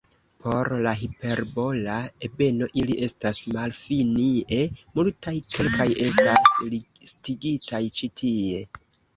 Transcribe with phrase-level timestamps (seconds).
[0.43, 1.97] Por la hiperbola
[2.27, 4.59] ebeno ili estas malfinie
[4.97, 8.67] multaj, kelkaj estas listigitaj ĉi tie.